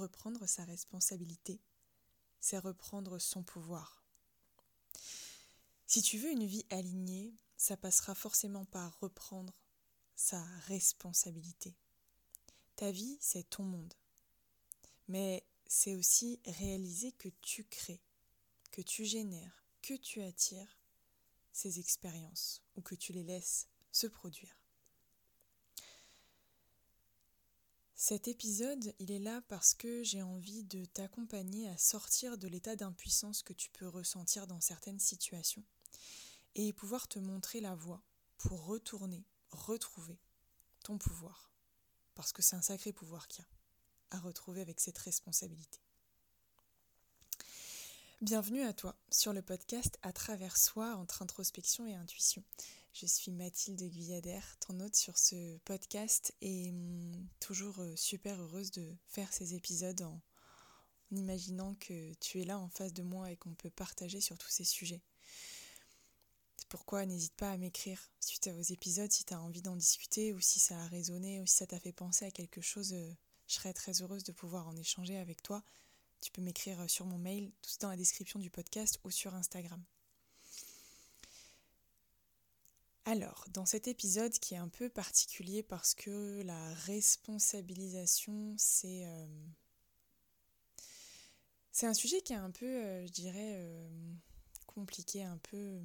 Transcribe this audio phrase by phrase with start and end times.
[0.00, 1.60] reprendre sa responsabilité,
[2.40, 4.02] c'est reprendre son pouvoir.
[5.86, 9.54] Si tu veux une vie alignée, ça passera forcément par reprendre
[10.16, 11.76] sa responsabilité.
[12.76, 13.94] Ta vie, c'est ton monde.
[15.08, 18.02] Mais c'est aussi réaliser que tu crées,
[18.70, 20.78] que tu génères, que tu attires
[21.52, 24.59] ces expériences ou que tu les laisses se produire.
[28.02, 32.74] Cet épisode, il est là parce que j'ai envie de t'accompagner à sortir de l'état
[32.74, 35.62] d'impuissance que tu peux ressentir dans certaines situations
[36.54, 38.02] et pouvoir te montrer la voie
[38.38, 40.18] pour retourner, retrouver
[40.82, 41.52] ton pouvoir.
[42.14, 45.78] Parce que c'est un sacré pouvoir qu'il y a à retrouver avec cette responsabilité.
[48.22, 52.42] Bienvenue à toi sur le podcast À travers soi entre introspection et intuition.
[52.92, 58.70] Je suis Mathilde Guyader, ton hôte sur ce podcast et hum, toujours euh, super heureuse
[58.72, 60.20] de faire ces épisodes en,
[61.12, 64.50] imaginant que tu es là en face de moi et qu'on peut partager sur tous
[64.50, 65.02] ces sujets.
[66.56, 70.32] C'est pourquoi n'hésite pas à m'écrire suite vos épisodes si tu as envie d'en discuter
[70.32, 72.92] ou si ça a résonné ou si ça t'a fait penser à quelque chose.
[72.92, 73.12] Euh,
[73.46, 75.62] je serais très heureuse de pouvoir en échanger avec toi
[76.20, 79.34] tu peux m'écrire euh, sur mon mail, tout dans la description du podcast ou sur
[79.34, 79.82] Instagram.
[83.10, 89.26] Alors, dans cet épisode qui est un peu particulier parce que la responsabilisation, c'est euh,
[91.82, 93.68] un sujet qui est un peu, euh, je dirais,
[94.68, 95.80] compliqué, un peu,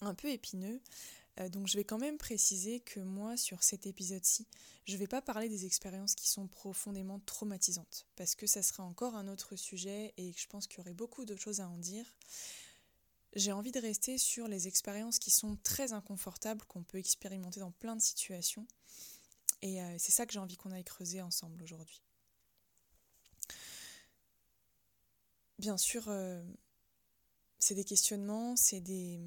[0.00, 0.80] un peu épineux.
[1.40, 4.46] Euh, donc je vais quand même préciser que moi, sur cet épisode-ci,
[4.86, 8.82] je ne vais pas parler des expériences qui sont profondément traumatisantes, parce que ça serait
[8.82, 11.76] encore un autre sujet et je pense qu'il y aurait beaucoup d'autres choses à en
[11.76, 12.06] dire.
[13.34, 17.72] J'ai envie de rester sur les expériences qui sont très inconfortables, qu'on peut expérimenter dans
[17.72, 18.66] plein de situations.
[19.62, 22.02] Et euh, c'est ça que j'ai envie qu'on aille creuser ensemble aujourd'hui.
[25.58, 26.42] Bien sûr, euh,
[27.58, 29.20] c'est des questionnements, c'est des,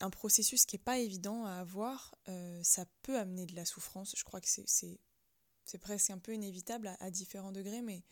[0.00, 4.14] un processus qui n'est pas évident à avoir, euh, ça peut amener de la souffrance.
[4.16, 8.02] Je crois que c'est presque un peu inévitable à, différents degrés, mais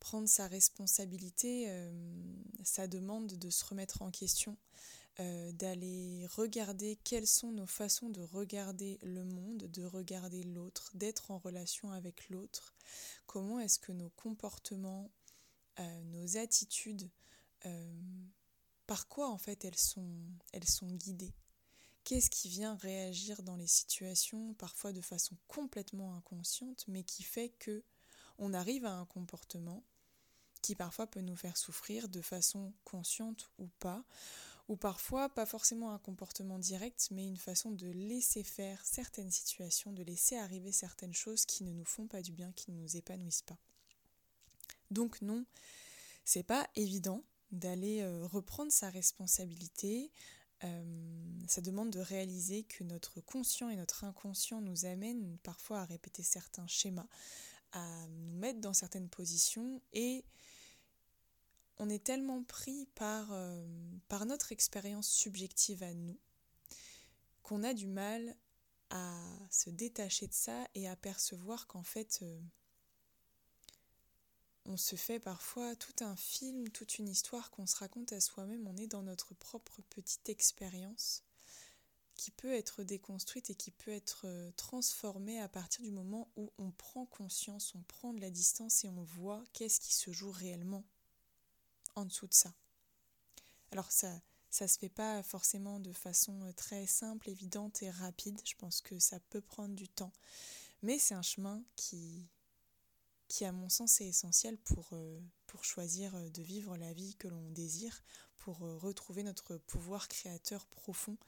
[0.00, 1.90] prendre sa responsabilité, euh,
[2.64, 4.56] ça demande de se remettre en question,
[5.20, 11.30] euh, d'aller regarder quelles sont nos façons de regarder le monde, de regarder l'autre, d'être
[11.30, 12.74] en relation avec l'autre,
[13.26, 15.10] comment est-ce que nos comportements,
[16.06, 17.08] nos attitudes,
[18.88, 20.18] par quoi en fait elles sont,
[20.52, 21.34] elles sont guidées?
[22.08, 27.50] Qu'est-ce qui vient réagir dans les situations, parfois de façon complètement inconsciente, mais qui fait
[27.58, 27.84] que
[28.38, 29.82] on arrive à un comportement
[30.62, 34.04] qui parfois peut nous faire souffrir de façon consciente ou pas,
[34.68, 39.92] ou parfois pas forcément un comportement direct, mais une façon de laisser faire certaines situations,
[39.92, 42.96] de laisser arriver certaines choses qui ne nous font pas du bien, qui ne nous
[42.96, 43.58] épanouissent pas.
[44.90, 45.44] Donc non,
[46.24, 50.12] c'est pas évident, d'aller euh, reprendre sa responsabilité.
[50.64, 50.84] Euh,
[51.46, 56.22] ça demande de réaliser que notre conscient et notre inconscient nous amènent parfois à répéter
[56.22, 57.06] certains schémas,
[57.72, 60.24] à nous mettre dans certaines positions et
[61.78, 63.64] on est tellement pris par, euh,
[64.08, 66.18] par notre expérience subjective à nous
[67.42, 68.36] qu'on a du mal
[68.90, 72.24] à se détacher de ça et à percevoir qu'en fait
[74.64, 78.66] on se fait parfois tout un film, toute une histoire qu'on se raconte à soi-même,
[78.66, 81.22] on est dans notre propre petite expérience
[82.18, 86.52] qui peut être déconstruite et qui peut être euh, transformée à partir du moment où
[86.58, 90.32] on prend conscience, on prend de la distance et on voit qu'est-ce qui se joue
[90.32, 90.84] réellement
[91.94, 92.52] en dessous de ça.
[93.70, 94.20] Alors ça
[94.50, 98.80] ça se fait pas forcément de façon euh, très simple, évidente et rapide, je pense
[98.80, 100.12] que ça peut prendre du temps,
[100.82, 102.26] mais c'est un chemin qui
[103.28, 105.20] qui à mon sens est essentiel pour, euh,
[105.60, 108.02] choisir de vivre la vie que l'on désire,
[108.38, 111.18] pour retrouver notre pouvoir créateur profond.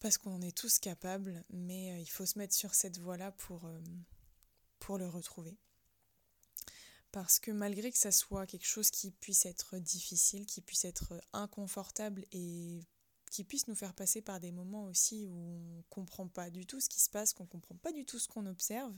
[0.00, 3.68] Parce qu'on est tous capables, mais il faut se mettre sur cette voie-là pour,
[4.78, 5.56] pour le retrouver.
[7.10, 11.20] Parce que malgré que ça soit quelque chose qui puisse être difficile, qui puisse être
[11.32, 12.86] inconfortable et
[13.30, 16.66] qui puisse nous faire passer par des moments aussi où on ne comprend pas du
[16.66, 18.94] tout ce qui se passe, qu'on ne comprend pas du tout ce qu'on observe,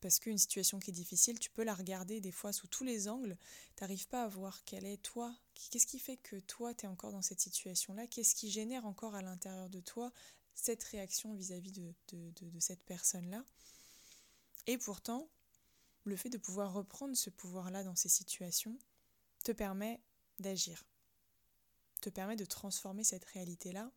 [0.00, 3.08] parce qu'une situation qui est difficile, tu peux la regarder des fois sous tous les
[3.08, 3.36] angles,
[3.76, 6.88] tu n'arrives pas à voir quel est toi, qu'est-ce qui fait que toi tu es
[6.88, 10.12] encore dans cette situation-là, qu'est-ce qui génère encore à l'intérieur de toi
[10.54, 13.44] cette réaction vis-à-vis de, de cette personne-là?
[14.66, 15.28] Et pourtant,
[16.04, 18.78] le fait de pouvoir reprendre ce pouvoir-là dans ces situations
[19.44, 20.00] te permet
[20.38, 20.84] d'agir,
[22.00, 23.90] te permet de transformer cette réalité-là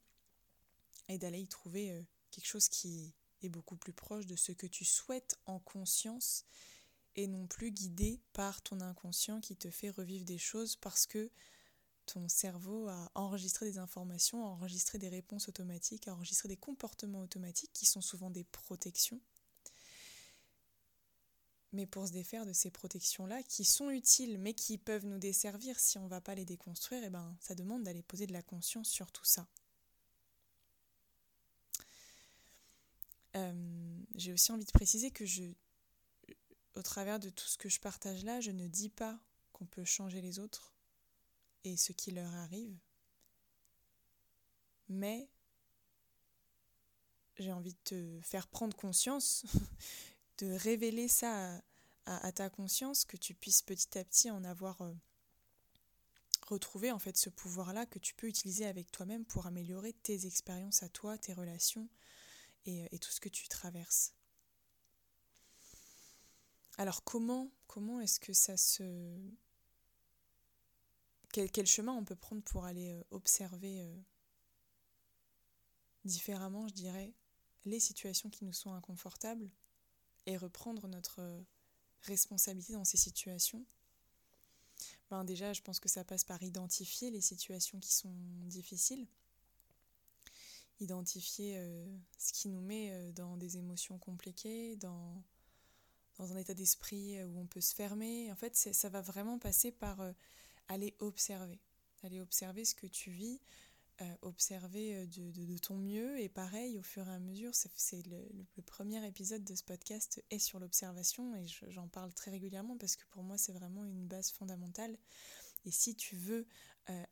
[1.08, 2.02] et d'aller y trouver euh,
[2.32, 3.14] quelque chose qui,
[3.46, 6.46] est beaucoup plus proche de ce que tu souhaites en conscience
[7.16, 11.30] et non plus guidé par ton inconscient qui te fait revivre des choses parce que
[12.06, 17.22] ton cerveau a enregistré des informations, a enregistré des réponses automatiques, a enregistré des comportements
[17.22, 19.22] automatiques qui sont souvent des protections.
[21.74, 25.80] Mais pour se défaire de ces protections-là, qui sont utiles, mais qui peuvent nous desservir
[25.80, 28.42] si on ne va pas les déconstruire, eh ben, ça demande d'aller poser de la
[28.42, 29.48] conscience sur tout ça.
[34.16, 35.44] J'ai aussi envie de préciser que je,
[36.76, 39.20] au travers de tout ce que je partage là, je ne dis pas
[39.54, 40.74] qu'on peut changer les autres
[41.64, 42.78] et ce qui leur arrive,
[44.90, 45.30] mais
[47.38, 49.46] j'ai envie de te faire prendre conscience,
[50.40, 51.62] de révéler ça
[52.06, 54.94] à, ta conscience, que tu puisses petit à petit en avoir euh,
[56.48, 60.84] retrouvé en fait ce pouvoir-là que tu peux utiliser avec toi-même pour améliorer tes expériences
[60.84, 61.88] à toi, tes relations
[62.66, 64.14] et, et tout ce que tu traverses.
[66.78, 68.84] Alors comment, comment est-ce que ça se...
[71.32, 73.96] Quel, chemin on peut prendre pour aller euh, observer euh,
[76.04, 77.14] différemment, je dirais,
[77.64, 79.50] les situations qui nous sont inconfortables
[80.26, 81.42] et reprendre notre euh,
[82.02, 83.66] responsabilité dans ces situations?
[85.10, 88.14] Ben Déjà, je pense que ça passe par identifier les situations qui sont
[88.48, 89.08] difficiles,
[90.82, 91.58] identifier
[92.18, 95.24] ce qui nous met dans des émotions compliquées, dans
[96.22, 98.32] dans un état d'esprit euh, où on peut se fermer.
[98.32, 100.12] En fait, ça va vraiment passer par euh,
[100.68, 101.60] aller observer,
[102.04, 103.42] aller observer ce que tu vis,
[104.02, 106.20] euh, observer de, ton mieux.
[106.20, 110.40] Et pareil, au fur et à mesure, c'est le, premier épisode de ce podcast est
[110.40, 114.32] sur l'observation et j'en parle très régulièrement parce que pour moi, c'est vraiment une base
[114.32, 114.98] fondamentale.
[115.66, 116.48] Et si tu veux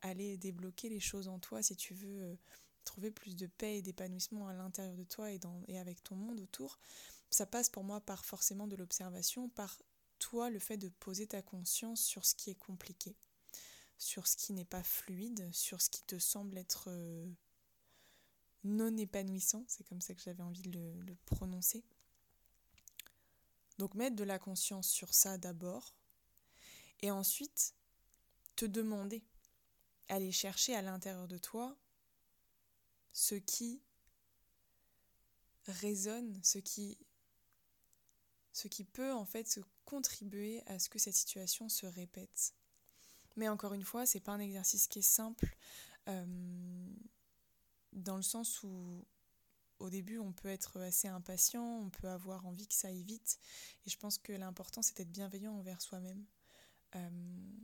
[0.02, 2.36] aller débloquer les choses en toi, si tu veux
[2.90, 6.16] trouver plus de paix et d'épanouissement à l'intérieur de toi et, dans, et avec ton
[6.16, 6.80] monde autour,
[7.30, 9.78] ça passe pour moi par forcément de l'observation, par
[10.18, 13.16] toi le fait de poser ta conscience sur ce qui est compliqué,
[13.96, 17.26] sur ce qui n'est pas fluide, sur ce qui te semble être euh,
[18.64, 21.84] non épanouissant, c'est comme ça que j'avais envie de le, prononcer.
[23.78, 25.94] Donc mettre de la conscience sur ça d'abord,
[27.02, 27.72] et ensuite
[28.56, 29.22] te demander,
[30.08, 31.78] aller chercher à l'intérieur de toi
[33.12, 33.80] ce qui
[35.66, 36.96] résonne, ce qui
[38.92, 42.54] peut en fait contribuer à ce que cette situation se répète.
[43.36, 45.56] Mais encore une fois, c'est pas un exercice qui est simple,
[46.08, 46.26] euh,
[47.92, 49.04] dans le sens où
[49.78, 53.38] au début on peut être assez impatient, on peut avoir envie que ça aille vite,
[53.86, 56.24] et je pense que l'important c'est d'être bienveillant envers soi-même,
[56.96, 57.08] euh,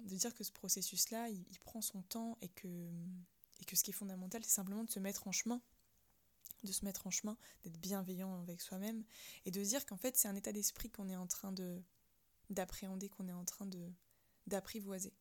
[0.06, 2.88] de dire que ce processus-là, il, prend son temps et que,
[3.60, 5.60] et que ce qui est fondamental, c'est simplement de se mettre en chemin
[6.64, 9.04] de se mettre en chemin, d'être bienveillant avec soi-même
[9.44, 11.80] et de dire qu'en fait c'est un état d'esprit qu'on est en train de
[12.50, 13.90] d'appréhender, qu'on est en train de
[14.46, 15.12] d'apprivoiser.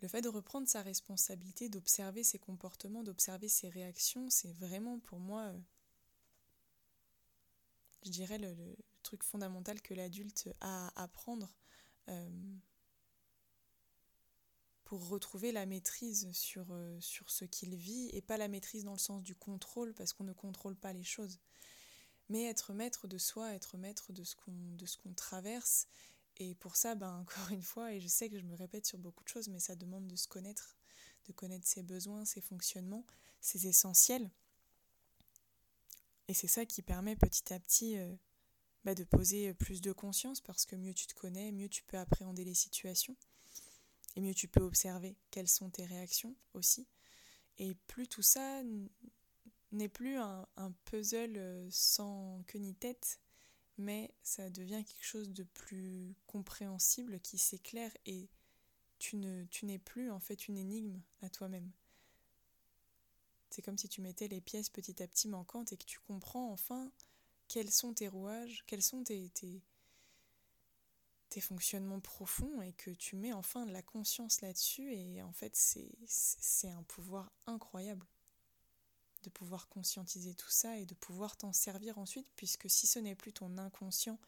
[0.00, 5.18] Le fait de reprendre sa responsabilité, d'observer ses comportements, d'observer ses réactions, c'est vraiment pour
[5.18, 5.58] moi, euh,
[8.04, 8.56] je dirais, le,
[9.02, 11.54] truc fondamental que l'adulte a à apprendre.
[12.08, 12.28] Euh,
[14.90, 18.94] pour retrouver la maîtrise sur, euh, sur ce qu'il vit, et pas la maîtrise dans
[18.94, 21.38] le sens du contrôle, parce qu'on ne contrôle pas les choses,
[22.28, 25.86] mais être maître de soi, être maître de ce qu'on traverse.
[26.38, 28.98] Et pour ça, ben, encore une fois, et je sais que je me répète sur
[28.98, 30.76] beaucoup de choses, mais ça demande de se connaître,
[31.28, 33.06] de connaître ses besoins, ses fonctionnements,
[33.40, 34.28] ses essentiels.
[36.26, 38.12] Et c'est ça qui permet petit à petit euh,
[38.82, 41.96] bah, de poser plus de conscience, parce que mieux tu te connais, mieux tu peux
[41.96, 43.16] appréhender les situations
[44.16, 46.86] et mieux tu peux observer quelles sont tes réactions aussi.
[47.58, 48.62] Et plus tout ça
[49.72, 50.46] n'est plus un,
[50.84, 53.20] puzzle euh, sans queue ni tête,
[53.78, 58.28] mais ça devient quelque chose de plus compréhensible qui s'éclaire et
[58.98, 61.70] tu ne tu n'es plus en fait une énigme à toi-même.
[63.50, 66.52] C'est comme si tu mettais les pièces petit à petit manquantes et que tu comprends
[66.52, 66.92] enfin
[67.48, 69.32] quels sont tes rouages, quels sont tes,
[71.30, 74.92] tes fonctionnements profonds et que tu mets enfin de la conscience là-dessus.
[74.92, 78.06] Et en fait c'est un pouvoir incroyable
[79.22, 83.14] de pouvoir conscientiser tout ça et de pouvoir t'en servir ensuite puisque si ce n'est
[83.14, 84.18] plus ton inconscient,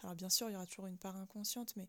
[0.00, 1.88] alors bien sûr il y aura toujours une part inconsciente mais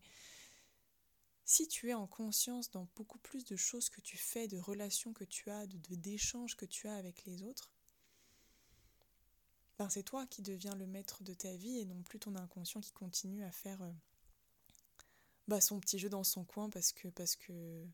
[1.44, 5.12] si tu es en conscience dans beaucoup plus de choses que tu fais, de relations
[5.12, 7.72] que tu as, de d'échanges que tu as avec les autres,
[9.78, 12.80] ben c'est toi qui deviens le maître de ta vie et non plus ton inconscient
[12.80, 13.90] qui continue à faire euh,
[15.50, 17.84] bah, son petit jeu dans son coin parce que parce que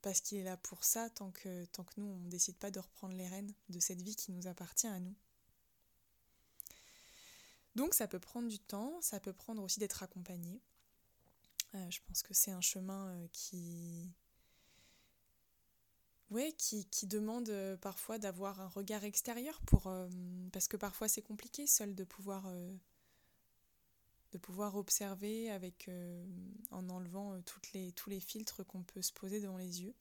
[0.00, 2.80] parce qu'il est là pour ça tant que tant que nous on décide pas de
[2.80, 5.14] reprendre les rênes de cette vie qui nous appartient à nous.
[7.74, 10.62] Donc ça peut prendre du temps, ça peut prendre aussi d'être accompagné.
[11.74, 14.10] Euh, je pense que c'est un chemin euh, qui...
[16.30, 19.92] Ouais, qui, demande euh, parfois d'avoir un regard extérieur pour...
[20.52, 22.50] parce que parfois c'est compliqué seul de pouvoir
[24.32, 25.90] de pouvoir observer avec
[26.70, 29.94] en enlevant toutes les, tous les filtres qu'on peut se poser devant les yeux.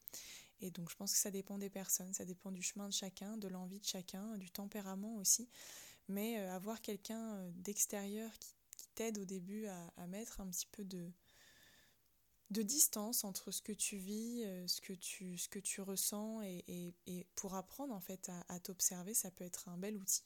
[0.62, 3.38] Et donc je pense que ça dépend des personnes, ça dépend du chemin de chacun,
[3.38, 5.50] de l'envie de chacun, du tempérament aussi.
[6.10, 8.54] Mais avoir quelqu'un d'extérieur qui,
[8.96, 11.12] t'aide au début à, mettre un petit peu de,
[12.50, 16.42] de distance entre ce que tu vis, euh, ce que tu, ce que tu ressens
[16.42, 16.94] et,
[17.36, 20.24] pour apprendre en fait à, t'observer, ça peut être un bel outil.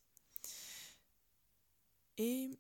[2.18, 2.60] Et,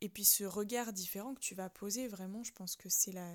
[0.00, 3.30] et puis ce regard différent que tu vas poser, vraiment, je pense que c'est la,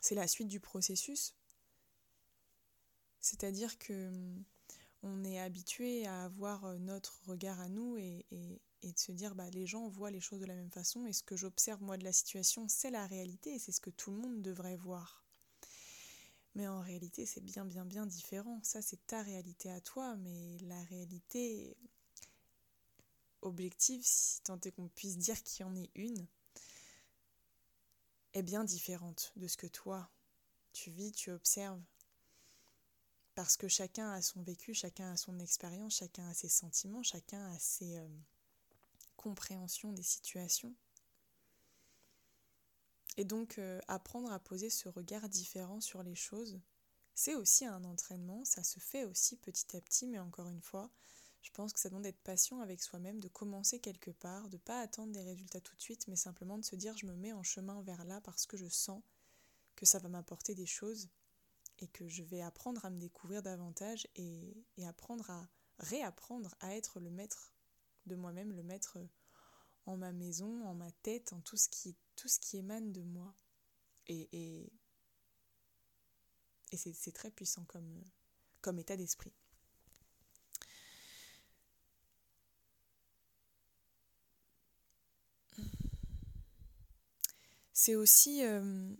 [0.00, 1.34] c'est la suite du processus.
[3.20, 4.10] C'est-à-dire que
[5.02, 8.24] on est habitué à avoir euh, notre regard à nous et,
[8.84, 11.12] et de se dire bah, les gens voient les choses de la même façon et
[11.12, 14.10] ce que j'observe moi de la situation c'est la réalité et c'est ce que tout
[14.10, 15.24] le monde devrait voir.
[16.54, 18.60] Mais en réalité c'est bien bien bien différent.
[18.62, 21.76] Ça c'est ta réalité à toi mais la réalité
[23.44, 26.26] objective, si tant est qu'on puisse dire qu'il y en ait une,
[28.32, 30.10] est bien différente de ce que toi
[30.72, 31.80] tu vis, tu observes.
[33.36, 37.52] Parce que chacun a son vécu, chacun a son expérience, chacun a ses sentiments, chacun
[37.52, 38.08] a ses, euh,
[39.16, 40.74] compréhension des situations.
[43.16, 46.60] Et donc euh, apprendre à poser ce regard différent sur les choses,
[47.14, 50.90] c'est aussi un entraînement, ça se fait aussi petit à petit, mais encore une fois,
[51.44, 54.80] je pense que ça demande d'être patient avec soi-même, de commencer quelque part, de pas
[54.80, 57.42] attendre des résultats tout de suite, mais simplement de se dire je me mets en
[57.42, 59.02] chemin vers là parce que je sens
[59.76, 61.10] que ça va m'apporter des choses
[61.80, 65.46] et que je vais apprendre à me découvrir davantage et, apprendre à
[65.80, 67.52] réapprendre à être le maître
[68.06, 68.96] de moi-même, le mettre
[69.84, 73.02] en ma maison, en ma tête, en tout ce qui, tout ce qui émane de
[73.02, 73.34] moi.
[74.06, 74.72] Et,
[76.72, 77.66] c'est très puissant
[78.62, 79.34] comme état d'esprit.
[87.84, 88.42] C'est aussi...
[88.42, 88.94] Euh,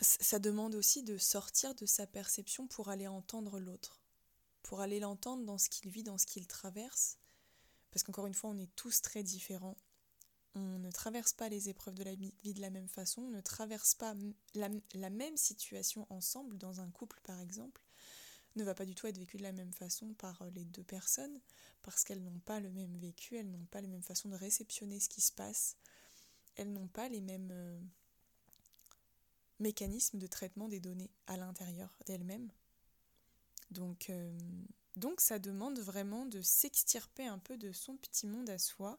[0.00, 4.02] ça demande aussi de sortir de sa perception pour aller entendre l'autre,
[4.62, 7.18] pour aller l'entendre dans ce qu'il vit, dans ce qu'il traverse,
[7.92, 9.76] parce qu'encore une fois, on est tous très différents.
[10.56, 13.40] On ne traverse pas les épreuves de la vie de la même façon, on ne
[13.40, 14.16] traverse pas
[14.54, 17.80] la, même situation ensemble, dans un couple par exemple,
[18.56, 20.82] ne va pas du tout être vécu de la même façon par euh, les deux
[20.82, 21.40] personnes,
[21.82, 24.98] parce qu'elles n'ont pas le même vécu, elles n'ont pas les mêmes façons de réceptionner
[24.98, 25.76] ce qui se passe,
[26.56, 27.78] elles n'ont pas les mêmes euh,
[29.60, 32.50] mécanismes de traitement des données à l'intérieur d'elles-mêmes.
[33.70, 34.36] Donc, euh,
[34.96, 38.98] donc ça demande vraiment de s'extirper un peu de son petit monde à soi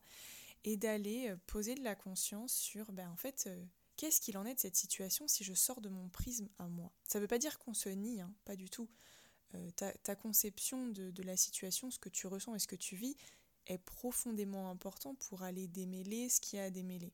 [0.64, 3.50] et d'aller euh, poser de la conscience sur, ben, en fait,
[3.96, 6.92] qu'est-ce qu'il en est de cette situation si je sors de mon prisme à moi?
[7.08, 8.90] Ça ne veut pas dire qu'on se nie, hein, pas du tout.
[9.78, 13.16] Ta, conception de, de, la situation, ce que tu ressens et ce que tu vis,
[13.66, 17.14] est profondément important pour aller démêler ce qu'il y a à démêler.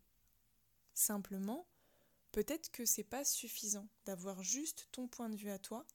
[0.94, 1.68] Simplement,
[2.32, 5.86] peut-être que c'est pas suffisant d'avoir juste ton point de vue à toi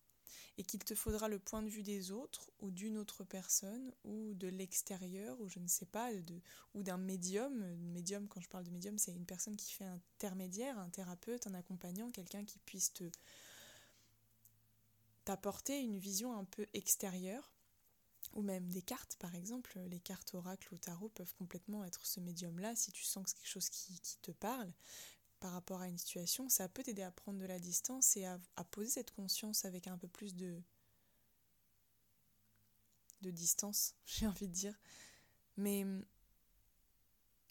[0.59, 4.35] et qu'il te faudra le point de vue des autres ou d'une autre personne ou
[4.35, 6.11] de l'extérieur ou je ne sais pas
[6.75, 7.77] ou d'un médium.
[7.93, 11.55] Médium, quand je parle de médium, c'est une personne qui fait intermédiaire, un thérapeute, un
[11.55, 13.05] accompagnant, quelqu'un qui puisse te
[15.25, 17.53] t'apporter une vision un peu extérieure
[18.35, 19.79] ou même des cartes par exemple.
[19.89, 23.37] Les cartes oracle ou tarot peuvent complètement être ce médium-là si tu sens que c'est
[23.37, 24.73] quelque chose qui, qui te parle
[25.41, 28.39] par rapport à une situation, ça peut t'aider à prendre de la distance et à,
[28.71, 30.61] poser cette conscience avec un peu plus de,
[33.23, 34.79] de distance, j'ai envie de dire.
[35.57, 35.85] Mais,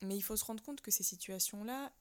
[0.02, 1.92] mais il faut se rendre compte que ces situations-là,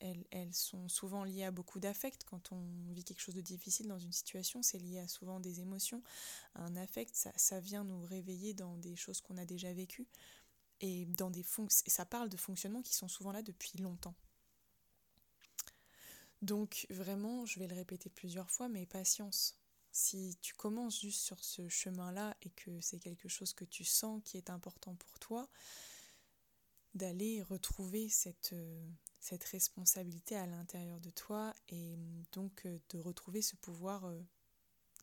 [0.00, 2.24] elles, sont souvent liées à beaucoup d'affect.
[2.24, 2.62] Quand on
[2.92, 6.02] vit quelque chose de difficile dans une situation, c'est lié à souvent des émotions.
[6.54, 10.06] Un affect, ça, vient nous réveiller dans des choses qu'on a déjà vécues.
[10.80, 14.14] Et dans des ça parle de fonctionnements qui sont souvent là depuis longtemps.
[16.42, 19.58] Donc vraiment, je vais le répéter plusieurs fois, mais patience.
[19.90, 24.20] Si tu commences juste sur ce chemin-là et que c'est quelque chose que tu sens
[24.24, 25.48] qui est important pour toi,
[26.96, 28.88] d'aller retrouver cette, euh,
[29.20, 31.98] cette responsabilité à l'intérieur de toi et
[32.32, 34.20] donc euh, de retrouver ce pouvoir euh,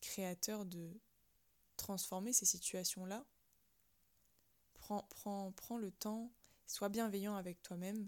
[0.01, 1.00] créateur de
[1.77, 3.25] transformer ces situations-là.
[4.73, 6.31] Prends, prends, prends le temps,
[6.67, 8.07] sois bienveillant avec toi-même.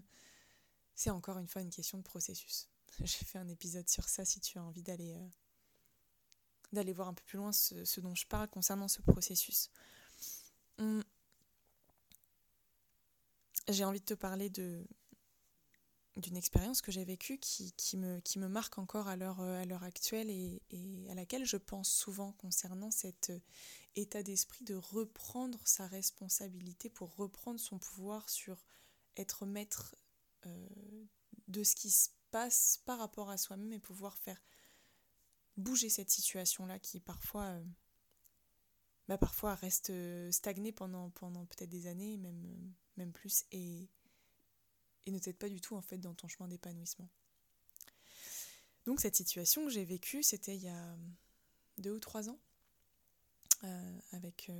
[0.94, 2.68] C'est encore une fois une question de processus.
[3.00, 5.28] J'ai fait un épisode sur ça si tu as envie d'aller euh,
[6.72, 9.70] d'aller voir un peu plus loin ce, dont je parle concernant ce processus.
[13.68, 14.86] J'ai envie de te parler de
[16.16, 19.84] d'une expérience que j'ai vécue qui, qui, me, qui me marque encore à l'heure, l'heure
[19.84, 20.62] actuelle et,
[21.10, 23.30] à laquelle je pense souvent concernant cet
[23.96, 28.64] état d'esprit de reprendre sa responsabilité pour reprendre son pouvoir sur
[29.16, 29.94] être maître
[30.46, 30.68] euh,
[31.48, 34.40] de ce qui se passe par rapport à soi-même et pouvoir faire
[35.56, 37.64] bouger cette situation-là qui parfois, euh,
[39.08, 43.88] bah parfois reste euh, stagnée pendant, pendant peut-être des années, même, même plus, et,
[45.06, 47.08] et ne t'aide pas du tout en fait dans ton chemin d'épanouissement.
[48.84, 50.96] Donc cette situation que j'ai vécue, c'était il y a
[51.78, 52.38] deux ou trois ans,
[54.12, 54.50] avec,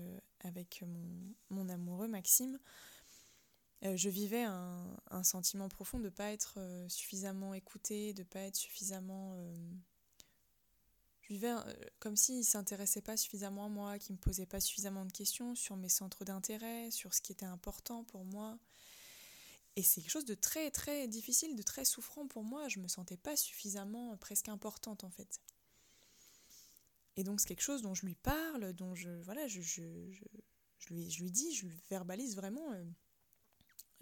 [0.41, 0.83] avec
[1.51, 2.59] mon, amoureux Maxime.
[3.85, 8.27] Euh, je vivais un, sentiment profond de ne pas être euh, suffisamment écoutée, de ne
[8.27, 9.37] pas être suffisamment...
[11.27, 11.55] Euh, je vivais
[11.99, 15.13] comme s'il ne s'intéressait pas suffisamment à moi, qu'il ne me posait pas suffisamment de
[15.13, 18.59] questions sur mes centres d'intérêt, sur ce qui était important pour moi.
[19.77, 22.69] Et c'est quelque chose de très très difficile, de très souffrant pour moi.
[22.69, 25.41] Je me sentais pas suffisamment presque importante en fait.
[27.17, 29.83] Et donc c'est quelque chose dont je lui parle, dont je voilà, je, je,
[30.79, 32.73] je, lui, dis, je lui verbalise vraiment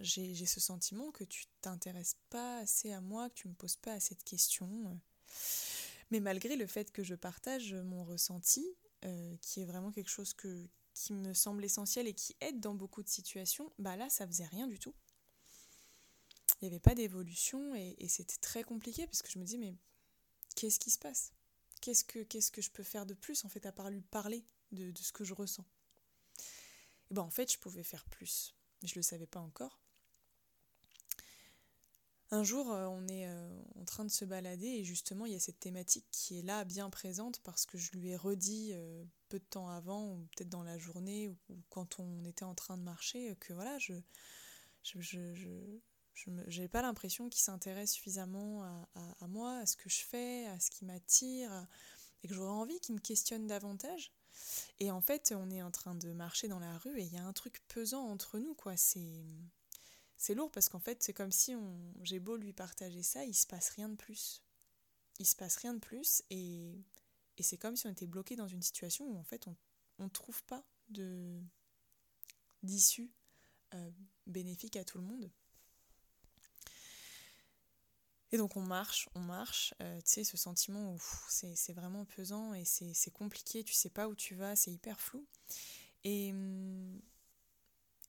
[0.01, 3.93] j'ai ce sentiment que tu t'intéresses pas assez à moi, que tu me poses pas
[3.93, 5.01] assez de questions.
[6.11, 8.67] Mais malgré le fait que je partage mon ressenti,
[9.05, 13.03] euh, qui est vraiment quelque chose qui me semble essentiel et qui aide dans beaucoup
[13.03, 14.95] de situations, bah là ça faisait rien du tout.
[16.61, 19.77] Il n'y avait pas d'évolution et, c'était très compliqué parce que je me dis mais
[20.57, 21.33] qu'est-ce qui se passe?
[21.83, 25.13] Qu'est-ce que je peux faire de plus en fait à part lui parler de, ce
[25.13, 25.67] que je ressens?
[27.11, 29.84] Et ben en fait je pouvais faire plus, mais je le savais pas encore.
[32.31, 35.37] Un jour, euh, on est euh, en train de se balader et justement, il y
[35.37, 39.05] a cette thématique qui est là, bien présente, parce que je lui ai redit euh,
[39.29, 41.37] peu de temps avant, ou peut-être dans la journée, ou,
[41.69, 43.95] quand on était en train de marcher, que voilà, je
[44.83, 48.65] je, pas l'impression qu'il s'intéresse suffisamment
[48.95, 51.67] à, moi, à ce que je fais, à ce qui m'attire,
[52.23, 54.13] et que j'aurais envie qu'il me questionne davantage.
[54.81, 57.19] Et en fait, on est en train de marcher dans la rue et il y
[57.19, 58.77] a un truc pesant entre nous, quoi.
[58.77, 59.25] C'est
[60.17, 63.35] c'est lourd parce qu'en fait, c'est comme si on, j'ai beau lui partager ça, il
[63.35, 64.43] se passe rien de plus.
[65.19, 66.85] Il se passe rien de plus et,
[67.39, 69.47] et c'est comme si on était bloqué dans une situation où en fait
[69.99, 71.41] on ne trouve pas de
[72.63, 73.11] d'issue
[73.75, 73.91] euh,
[74.27, 75.31] bénéfique à tout le monde.
[78.33, 80.99] Et donc on marche, on marche, euh, tu sais, ce sentiment où
[81.29, 85.25] c'est vraiment pesant et c'est compliqué, tu sais pas où tu vas, c'est hyper flou.
[86.03, 87.01] Et, hum,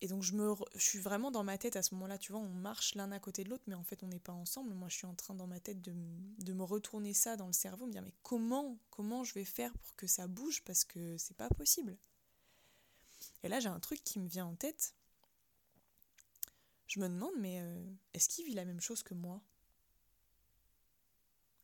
[0.01, 2.41] et donc je, me, je suis vraiment dans ma tête à ce moment-là, tu vois,
[2.41, 4.73] on marche l'un à côté de l'autre, mais en fait on n'est pas ensemble.
[4.73, 5.93] Moi je suis en train dans ma tête de,
[6.53, 9.95] me retourner ça dans le cerveau, me dire mais comment, comment je vais faire pour
[9.95, 11.97] que ça bouge parce que c'est pas possible?
[13.43, 14.95] Et là j'ai un truc qui me vient en tête.
[16.87, 19.41] Je me demande mais euh, est-ce qu'il vit la même chose que moi?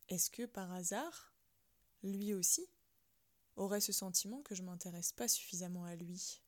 [0.09, 1.33] Est-ce que par hasard,
[2.03, 2.67] lui aussi
[3.55, 6.41] aurait ce sentiment que je m'intéresse pas suffisamment à lui?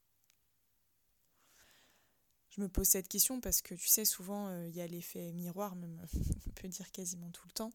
[2.56, 5.32] Je me pose cette question parce que tu sais, souvent euh, il y a l'effet
[5.34, 6.06] miroir, même
[6.48, 7.72] on peut dire quasiment tout le temps.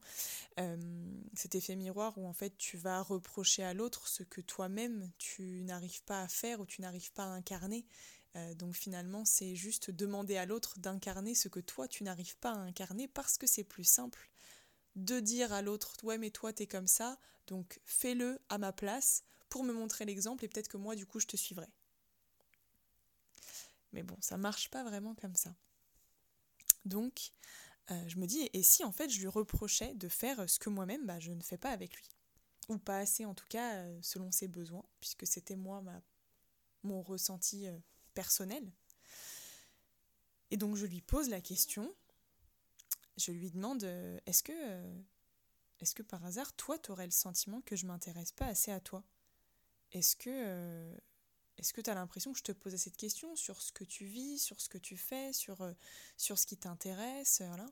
[0.60, 0.76] Euh,
[1.34, 5.62] cet effet miroir où en fait tu vas reprocher à l'autre ce que toi-même tu
[5.64, 7.86] n'arrives pas à faire ou tu n'arrives pas à incarner.
[8.36, 12.52] Euh, donc finalement, c'est juste demander à l'autre d'incarner ce que toi tu n'arrives pas
[12.52, 14.30] à incarner parce que c'est plus simple
[14.94, 19.24] de dire à l'autre ouais mais toi t'es comme ça, donc fais-le à ma place
[19.48, 21.68] pour me montrer l'exemple et peut-être que moi du coup je te suivrai.
[23.92, 25.54] Mais bon, ça marche pas vraiment comme ça.
[26.84, 27.32] Donc,
[27.90, 30.68] euh, je me dis, et si en fait je lui reprochais de faire ce que
[30.68, 32.08] moi-même, bah, je ne fais pas avec lui?
[32.68, 35.82] Ou pas assez en tout cas, euh, selon ses besoins, puisque c'était moi,
[36.82, 37.78] mon ressenti euh,
[38.14, 38.70] personnel.
[40.50, 41.94] Et donc je lui pose la question,
[43.16, 43.84] je lui demande,
[44.26, 44.52] est-ce que,
[45.80, 48.80] est-ce que par hasard, toi, tu aurais le sentiment que je m'intéresse pas assez à
[48.80, 49.04] toi?
[49.92, 50.96] Est-ce que
[51.58, 54.06] est-ce que tu as l'impression que je te posais cette question sur ce que tu
[54.06, 55.72] vis, sur ce que tu fais, sur, euh,
[56.16, 57.66] ce qui t'intéresse voilà.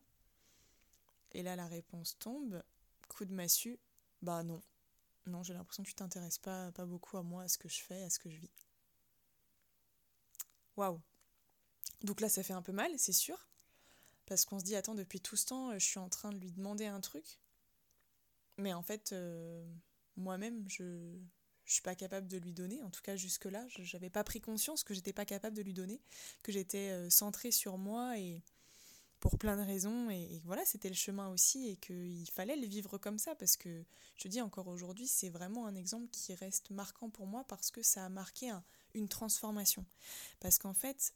[1.32, 2.62] Et là, la réponse tombe,
[3.08, 3.78] coup de massue,
[4.22, 4.62] bah non.
[5.26, 8.02] Non, j'ai l'impression que tu t'intéresses pas, beaucoup à moi, à ce que je fais,
[8.02, 8.50] à ce que je vis.
[10.76, 11.00] Waouh
[12.02, 13.48] Donc là, ça fait un peu mal, c'est sûr.
[14.26, 16.52] Parce qu'on se dit, attends, depuis tout ce temps, je suis en train de lui
[16.52, 17.40] demander un truc.
[18.58, 19.64] Mais en fait, euh,
[20.16, 21.18] moi-même, je,
[21.66, 22.82] je suis pas capable de lui donner.
[22.82, 25.74] En tout cas, jusque-là, je n'avais pas pris conscience que j'étais pas capable de lui
[25.74, 26.00] donner,
[26.42, 28.42] que j'étais euh, centrée sur moi et
[29.18, 30.08] pour plein de raisons.
[30.08, 33.84] Et, voilà, c'était le chemin aussi et qu'il fallait le vivre comme ça parce que
[34.16, 37.72] je te dis encore aujourd'hui, c'est vraiment un exemple qui reste marquant pour moi parce
[37.72, 38.52] que ça a marqué
[38.94, 39.84] une transformation.
[40.38, 41.14] Parce qu'en fait,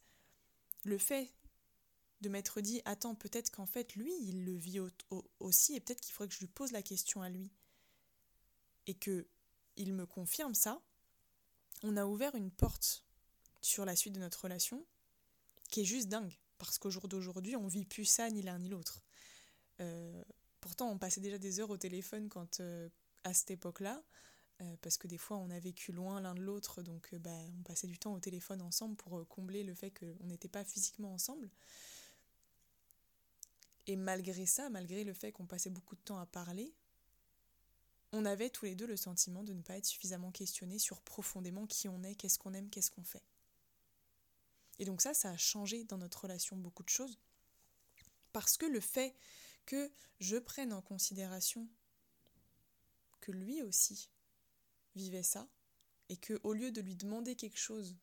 [0.83, 1.33] le fait
[2.19, 4.79] de m'être dit, attends, peut-être qu'en fait, lui, il le vit
[5.39, 7.51] aussi, et peut-être qu'il faudrait que je lui pose la question à lui.
[8.85, 9.27] Et que
[9.81, 10.81] il me confirme ça,
[11.83, 13.03] on a ouvert une porte
[13.61, 14.85] sur la suite de notre relation
[15.69, 16.37] qui est juste dingue.
[16.57, 19.01] Parce qu'au jour d'aujourd'hui, on vit plus ça ni l'un ni l'autre.
[19.79, 20.23] Euh,
[20.59, 22.87] pourtant, on passait déjà des heures au téléphone quand, euh,
[23.23, 24.03] à cette époque-là,
[24.61, 27.63] euh, parce que des fois, on a vécu loin l'un de l'autre, donc bah, on
[27.63, 31.49] passait du temps au téléphone ensemble pour combler le fait qu'on n'était pas physiquement ensemble.
[33.87, 36.71] Et malgré ça, malgré le fait qu'on passait beaucoup de temps à parler,
[38.11, 41.65] on avait tous les deux le sentiment de ne pas être suffisamment questionnés sur profondément
[41.65, 43.23] qui on est, qu'est-ce qu'on aime, qu'est-ce qu'on fait.
[44.79, 47.19] Et donc ça, ça a changé dans notre relation beaucoup de choses.
[48.33, 49.15] Parce que le fait
[49.65, 51.67] que je prenne en considération
[53.19, 54.09] que lui aussi
[54.95, 55.47] vivait ça,
[56.09, 57.95] et que au lieu de lui demander quelque chose,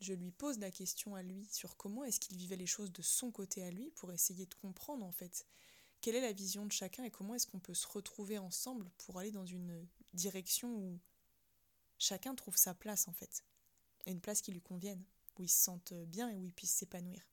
[0.00, 3.02] je lui pose la question à lui sur comment est-ce qu'il vivait les choses de
[3.02, 5.44] son côté à lui pour essayer de comprendre en fait
[6.00, 9.18] quelle est la vision de chacun et comment est-ce qu'on peut se retrouver ensemble pour
[9.18, 11.00] aller dans une direction où
[11.98, 13.44] chacun trouve sa place en fait,
[14.06, 15.04] et une place qui lui convienne,
[15.38, 17.28] où il se sente bien et où il puisse s'épanouir.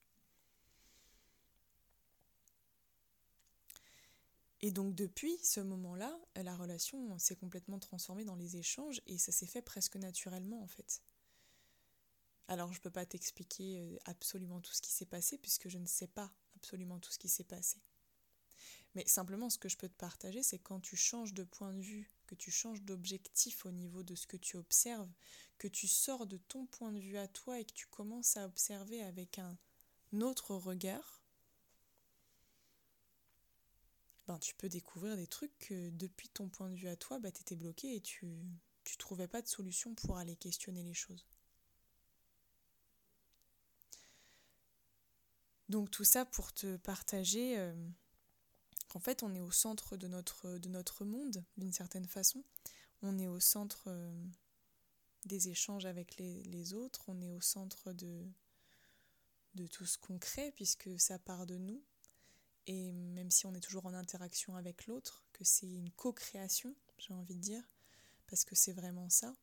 [4.62, 9.32] Et donc depuis ce moment-là, la relation s'est complètement transformée dans les échanges et ça
[9.32, 11.04] s'est fait presque naturellement en fait.
[12.47, 15.78] Alors je ne peux pas t'expliquer euh, absolument tout ce qui s'est passé puisque je
[15.78, 17.78] ne sais pas absolument tout ce qui s'est passé.
[18.95, 21.81] Mais simplement, ce que je peux te partager, c'est quand tu changes de point de
[21.81, 25.12] vue, que tu changes d'objectif au niveau de ce que tu observes,
[25.58, 28.45] que tu sors de ton point de vue à toi et que tu commences à
[28.45, 29.58] observer avec un
[30.21, 31.21] autre regard,
[34.27, 37.31] ben, tu peux découvrir des trucs que depuis ton point de vue à toi, ben,
[37.31, 41.25] tu étais bloqué et tu ne trouvais pas de solution pour aller questionner les choses.
[45.69, 47.73] Donc tout ça pour te partager euh,
[48.95, 52.45] qu'en fait on est au centre de notre, de notre monde d'une certaine façon.
[53.01, 54.25] On est au centre euh,
[55.25, 58.25] des échanges avec les, autres, on est au centre de,
[59.55, 61.84] de tout ce qu'on crée puisque ça part de nous.
[62.67, 67.13] Et même si on est toujours en interaction avec l'autre, que c'est une co-création, j'ai
[67.13, 67.69] envie de dire,
[68.27, 69.36] parce que c'est vraiment ça.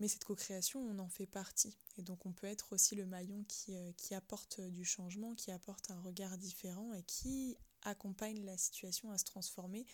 [0.00, 1.78] Mais cette co-création, on en fait partie.
[1.96, 5.50] Et donc on peut être aussi le maillon qui, euh, qui apporte du changement, qui
[5.50, 7.56] apporte un regard différent et qui
[7.86, 9.86] accompagne la situation à se transformer.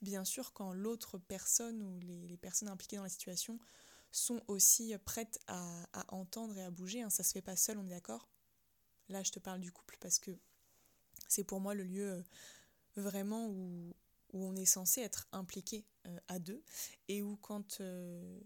[0.00, 3.58] Bien sûr, quand l'autre personne ou les, personnes impliquées dans la situation
[4.12, 7.86] sont aussi prêtes à, entendre et à bouger, hein, ça se fait pas seul, on
[7.86, 8.28] est d'accord?
[9.08, 10.30] Là, je te parle du couple parce que
[11.28, 12.22] c'est pour moi le lieu euh,
[12.96, 13.94] vraiment où,
[14.32, 16.62] on est censé être impliqué euh, à deux
[17.08, 18.40] et où quand euh,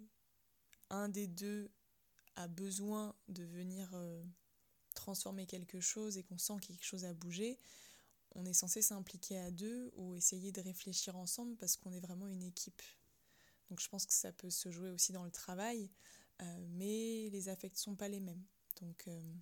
[0.89, 1.71] un des deux
[2.37, 3.95] a besoin de venir
[4.95, 7.61] transformer quelque chose et qu'on sent quelque chose a bougé,
[8.35, 12.27] on est censé s'impliquer à deux ou essayer de réfléchir ensemble parce qu'on est vraiment
[12.27, 12.83] une équipe.
[13.71, 15.91] Donc je pense que ça peut se jouer aussi dans le travail,
[16.43, 18.43] euh, mais les affects sont pas les mêmes.
[18.81, 19.35] Donc, euh,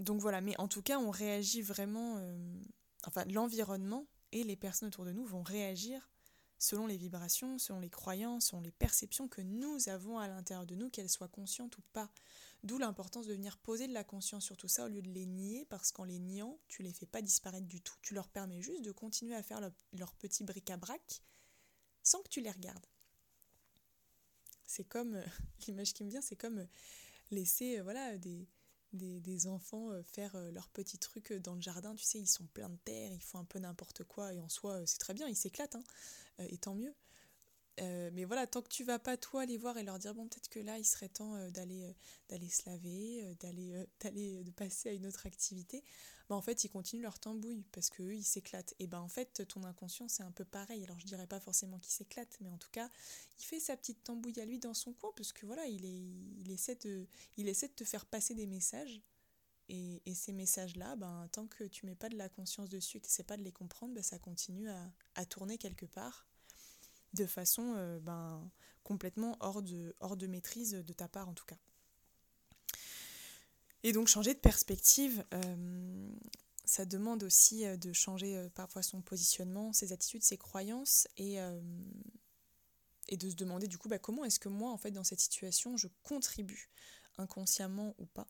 [0.00, 2.62] donc voilà, mais en tout cas, on réagit vraiment, euh,
[3.06, 6.10] enfin l'environnement et les personnes autour de nous vont réagir
[6.58, 10.74] selon les vibrations, selon les croyances, selon les perceptions que nous avons à l'intérieur de
[10.74, 12.10] nous, qu'elles soient conscientes ou pas.
[12.68, 15.24] D'où l'importance de venir poser de la conscience sur tout ça au lieu de les
[15.24, 17.94] nier, parce qu'en les niant, tu les fais pas disparaître du tout.
[18.02, 19.58] Tu leur permets juste de continuer à faire
[19.94, 21.22] leur, petit bric-à-brac
[22.02, 22.84] sans que tu les regardes.
[24.66, 25.24] C'est comme, euh,
[25.66, 26.66] l'image qui me vient, c'est comme euh,
[27.30, 28.46] laisser euh, voilà, des,
[28.92, 31.94] des, enfants faire leurs petits trucs dans le jardin.
[31.94, 34.50] Tu sais, ils sont pleins de terre, ils font un peu n'importe quoi, et en
[34.50, 35.84] soi, c'est très bien, ils s'éclatent, hein,
[36.40, 36.94] et tant mieux.
[37.80, 40.26] Euh, mais voilà, tant que tu vas pas toi les voir et leur dire bon
[40.26, 41.92] peut-être que là il serait temps euh, d'aller euh,
[42.28, 45.84] d'aller se laver, d'aller d'aller de passer à une autre activité,
[46.28, 48.74] bah en fait ils continuent leur tambouille parce que eux ils s'éclatent.
[48.80, 50.82] Et ben en fait ton inconscient c'est un peu pareil.
[50.84, 52.90] Alors je dirais pas forcément qu'il s'éclate, mais en tout cas
[53.38, 56.40] il fait sa petite tambouille à lui dans son coin parce que voilà il est
[56.40, 59.02] il essaie de il essaie de te faire passer des messages.
[59.70, 63.06] Et, ces messages-là, ben, tant que tu mets pas de la conscience dessus et que
[63.06, 66.27] tu sais pas de les comprendre, ben, ça continue à tourner quelque part
[67.14, 68.50] de façon euh, ben,
[68.82, 71.58] complètement hors de, maîtrise de ta part en tout cas.
[73.82, 76.12] Et donc changer de perspective, euh,
[76.64, 81.38] ça demande aussi euh, de changer parfois son positionnement, ses attitudes, ses croyances et,
[83.10, 85.76] de se demander du coup bah, comment est-ce que moi en fait dans cette situation
[85.76, 86.68] je contribue
[87.16, 88.28] inconsciemment ou pas.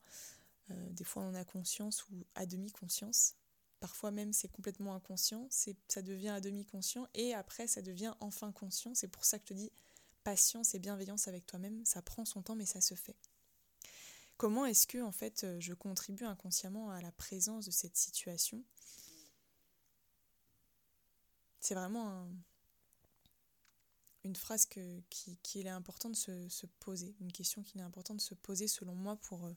[0.68, 3.34] des fois on a conscience ou à demi conscience
[3.80, 8.50] Parfois même c'est complètement inconscient, ça devient à demi conscient et après ça devient enfin
[8.50, 8.94] conscient.
[8.94, 9.72] C'est pour ça que je te dis
[10.24, 13.16] patience et bienveillance avec toi-même, ça prend son temps mais ça se fait.
[14.36, 18.64] Comment est-ce que en fait je contribue inconsciemment à la présence de cette situation?
[21.60, 22.28] C'est vraiment
[24.24, 28.20] une phrase qu'il est important de se, se, poser, une question qu'il est important de
[28.20, 29.50] se poser selon moi pour,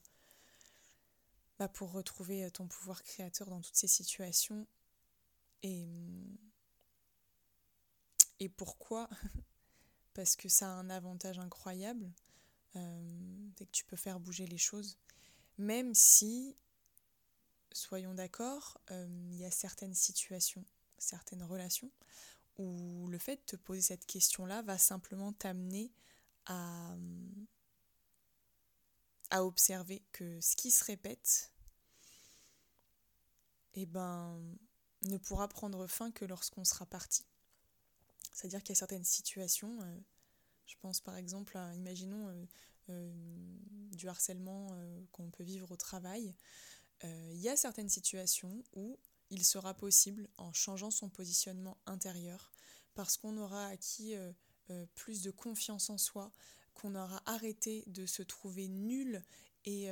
[1.68, 4.66] pour retrouver ton pouvoir créateur dans toutes ces situations.
[5.62, 5.86] Et,
[8.40, 9.08] et pourquoi?
[10.14, 12.12] Parce que ça a un avantage incroyable
[12.76, 14.98] euh, que tu peux faire bouger les choses,
[15.58, 16.56] même si,
[17.72, 20.64] soyons d'accord, euh, il y a certaines situations,
[20.98, 21.90] certaines relations,
[22.58, 25.90] où le fait de te poser cette question-là va simplement t'amener
[26.46, 26.94] à,
[29.30, 31.51] à observer que ce qui se répète,
[33.74, 34.40] eh ben,
[35.02, 37.24] ne pourra prendre fin que lorsqu'on sera parti.
[38.32, 39.98] C'est-à-dire qu'il y a certaines situations, euh,
[40.66, 42.46] je pense par exemple à, imaginons, euh,
[42.90, 43.12] euh,
[43.92, 44.76] du harcèlement
[45.12, 46.34] qu'on peut vivre au travail.
[47.04, 48.96] Il y a certaines situations où
[49.30, 52.52] il sera possible, en changeant son positionnement intérieur,
[52.94, 54.14] parce qu'on aura acquis
[54.94, 56.30] plus de confiance en soi,
[56.74, 59.22] qu'on aura arrêté de se trouver nul
[59.64, 59.88] et,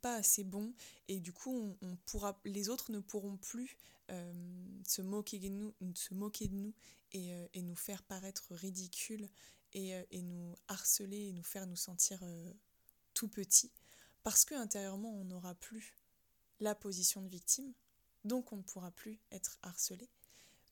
[0.00, 0.72] pas assez bon
[1.08, 3.76] et du coup on, pourra les autres ne pourront plus
[4.08, 6.74] se moquer de nous se moquer de nous
[7.12, 9.28] et, et nous faire paraître ridicules
[9.74, 12.52] euh, et, nous harceler et nous faire nous sentir euh,
[13.14, 13.72] tout petits,
[14.22, 15.96] parce que intérieurement on n'aura plus
[16.60, 17.72] la position de victime,
[18.24, 20.10] donc on ne pourra plus être harcelé.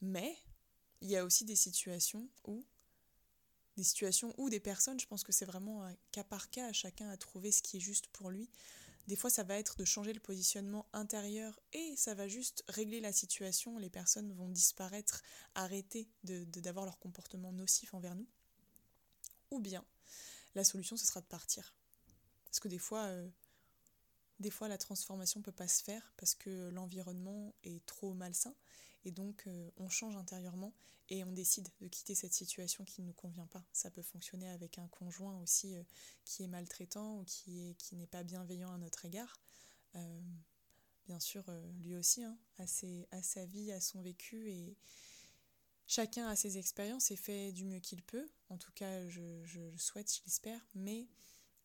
[0.02, 0.36] Mais
[1.00, 2.62] il y a aussi des situations où
[3.80, 7.08] des situations où des personnes, je pense que c'est vraiment un cas par cas, chacun
[7.08, 8.50] à trouver ce qui est juste pour lui.
[9.06, 13.00] Des fois, ça va être de changer le positionnement intérieur et ça va juste régler
[13.00, 13.78] la situation.
[13.78, 15.22] Les personnes vont disparaître,
[15.54, 18.28] arrêter d'avoir de, leur comportement nocif envers nous
[19.50, 19.84] ou bien
[20.54, 21.74] la solution ce sera de partir.
[22.44, 23.28] Parce que des fois, euh,
[24.40, 28.54] des fois la transformation peut pas se faire parce que l'environnement est trop malsain
[29.04, 30.72] et donc euh, on change intérieurement
[31.08, 33.64] et on décide de quitter cette situation qui ne nous convient pas.
[33.72, 35.82] Ça peut fonctionner avec un conjoint aussi euh,
[36.24, 39.40] qui est maltraitant ou qui est qui n'est pas bienveillant à notre égard.
[41.06, 41.44] bien sûr,
[41.80, 44.76] lui aussi, hein, à, sa vie, à son vécu et,
[45.90, 48.30] Chacun a ses expériences et fait du mieux qu'il peut.
[48.48, 49.20] En tout cas, je,
[49.58, 50.64] le souhaite, je l'espère.
[50.76, 51.08] Mais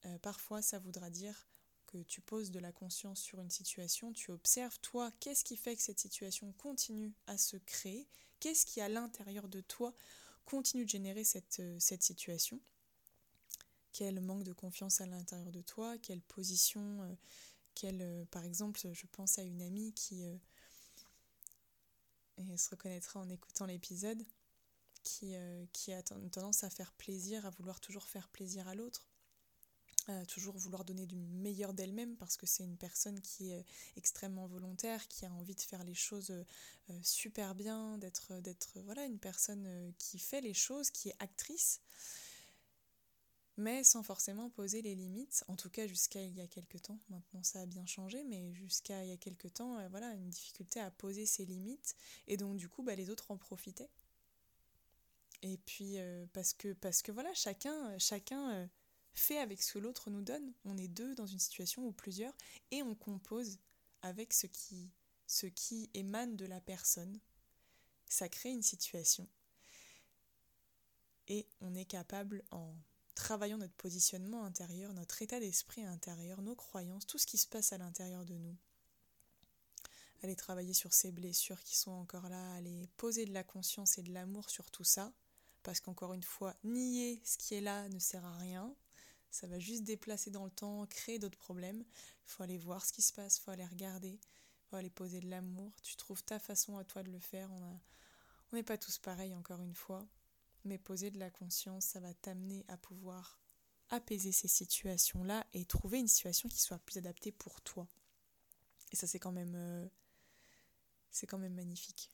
[0.08, 1.48] euh, parfois, ça voudra dire
[1.86, 5.76] que tu poses de la conscience sur une situation, tu observes, toi, qu'est-ce qui fait
[5.76, 8.08] que cette situation continue à se créer?
[8.40, 9.94] Qu'est-ce qui, à l'intérieur de toi,
[10.46, 12.60] continue de générer cette, euh, situation?
[13.92, 15.98] Quel manque de confiance à l'intérieur de toi?
[16.00, 17.16] Quelle position euh,
[17.74, 20.26] quelle, Par exemple, je pense à une amie qui
[22.38, 24.26] et elle se reconnaîtra en écoutant l'épisode,
[25.04, 29.08] qui, euh, qui a tendance à faire plaisir, à vouloir toujours faire plaisir à l'autre,
[30.28, 33.66] toujours vouloir donner du meilleur d'elle-même parce que c'est une personne qui est
[33.98, 39.06] extrêmement volontaire, qui a envie de faire les choses euh, super bien, d'être d'être voilà
[39.06, 41.82] une personne euh, qui fait les choses, qui est actrice
[43.58, 47.00] mais sans forcément poser les limites, en tout cas jusqu'à il y a quelques temps.
[47.10, 50.30] Maintenant ça a bien changé, mais jusqu'à il y a quelques temps, euh, voilà, une
[50.30, 51.96] difficulté à poser ses limites,
[52.28, 53.90] et donc du coup, bah, les autres en profitaient.
[55.42, 58.68] Et puis euh, parce que parce que voilà, chacun chacun euh,
[59.16, 60.54] fait avec ce que l'autre nous donne.
[60.66, 62.34] On est deux dans une situation ou plusieurs,
[62.72, 63.58] et on compose
[64.02, 67.20] avec ce qui émane de la personne.
[68.08, 69.28] Ça crée une situation,
[71.28, 72.76] et on est capable en
[73.16, 77.74] travaillons notre positionnement intérieur, notre état d'esprit intérieur, nos croyances, tout ce qui se passe
[77.74, 78.56] à l'intérieur de nous.
[80.22, 84.04] Aller travailler sur ces blessures qui sont encore là, aller poser de la conscience et
[84.04, 85.14] de l'amour sur tout ça,
[85.64, 88.76] parce qu'encore une fois, nier ce qui est là ne sert à rien,
[89.36, 91.80] ça va juste déplacer dans le temps, créer d'autres problèmes.
[91.80, 94.90] Il faut aller voir ce qui se passe, il faut aller regarder, il faut aller
[94.90, 95.74] poser de l'amour.
[95.82, 97.52] Tu trouves ta façon à toi de le faire.
[97.52, 100.08] On n'est pas tous pareils, encore une fois
[100.66, 103.40] mais poser de la conscience, ça va t'amener à pouvoir
[103.90, 107.88] apaiser ces situations-là et trouver une situation qui soit plus adaptée pour toi.
[108.92, 109.88] Et ça, c'est quand même, euh,
[111.12, 112.12] c'est quand même magnifique.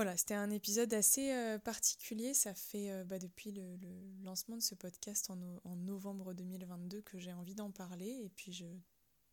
[0.00, 2.32] Voilà, c'était un épisode assez euh, particulier.
[2.32, 3.78] Ça fait euh, bah, depuis le,
[4.22, 8.08] lancement de ce podcast en, novembre 2022 que j'ai envie d'en parler.
[8.24, 8.64] Et puis je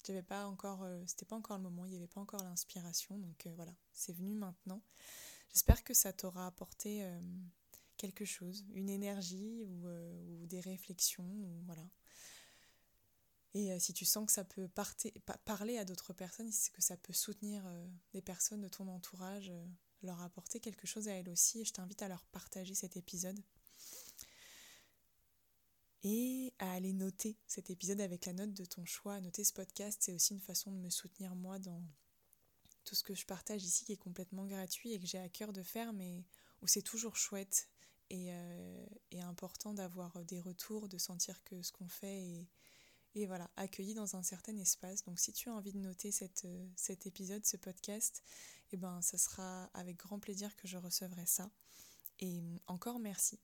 [0.10, 3.18] n'avais pas encore, c'était pas encore le moment, il n'y avait pas encore l'inspiration.
[3.18, 4.82] Donc voilà, c'est venu maintenant.
[5.54, 7.20] J'espère que ça t'aura apporté euh,
[7.98, 11.90] quelque chose, une énergie ou, euh, des réflexions, ou, voilà.
[13.54, 14.70] Et euh, si tu sens que ça peut
[15.46, 17.64] parler à d'autres personnes, que ça peut soutenir
[18.14, 19.52] des personnes de ton entourage,
[20.04, 23.40] leur apporter quelque chose à elles aussi, et je t'invite à leur partager cet épisode.
[26.04, 29.20] et à aller noter cet épisode avec la note de ton choix.
[29.20, 31.84] Noter ce podcast, c'est aussi une façon de me soutenir moi dans
[32.86, 35.52] tout ce que je partage ici qui est complètement gratuit et que j'ai à cœur
[35.52, 36.24] de faire, mais
[36.62, 37.68] où c'est toujours chouette
[38.10, 38.86] et, euh,
[39.20, 42.48] important d'avoir des retours, de sentir que ce qu'on fait est,
[43.18, 45.04] et voilà, accueilli dans un certain espace.
[45.04, 46.12] Donc si tu as envie de noter
[46.46, 48.24] euh, cet épisode, ce podcast,
[48.72, 51.50] eh ben, ça sera avec grand plaisir que je recevrai ça.
[52.20, 53.40] Et euh, encore merci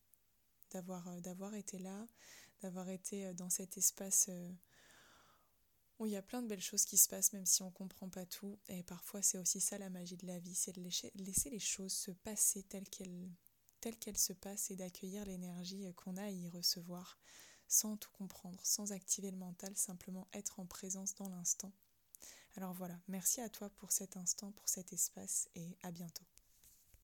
[0.71, 2.07] d'avoir, d'avoir été là,
[2.61, 4.29] d'avoir été dans cet espace
[5.99, 7.71] où il y a plein de belles choses qui se passent même si on ne
[7.71, 8.59] comprend pas tout.
[8.67, 10.81] Et parfois c'est aussi ça la magie de la vie, c'est de
[11.15, 13.29] laisser les choses se passer telles qu'elles,
[13.81, 17.19] telles qu'elles se passent et d'accueillir l'énergie qu'on a à y recevoir
[17.73, 21.71] sans tout comprendre, sans activer le mental, simplement être en présence dans l'instant.
[22.55, 26.23] Alors voilà, merci à toi pour cet instant, pour cet espace et à bientôt.